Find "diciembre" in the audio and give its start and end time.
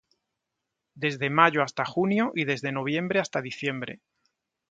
3.43-3.99